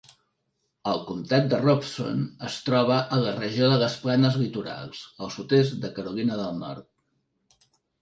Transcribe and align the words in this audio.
El 0.91 1.01
comptat 1.09 1.45
de 1.51 1.59
Robeson 1.65 2.23
es 2.49 2.57
troba 2.71 2.99
a 3.17 3.21
la 3.27 3.35
regió 3.37 3.71
de 3.75 3.79
les 3.85 4.01
Planes 4.09 4.41
Litorals 4.43 5.07
al 5.29 5.35
sud-est 5.39 5.81
de 5.87 5.97
Carolina 6.01 6.43
del 6.45 6.63
Nord. 6.67 7.73